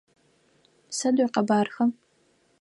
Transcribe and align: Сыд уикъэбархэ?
Сыд 0.97 1.15
уикъэбархэ? 1.19 1.83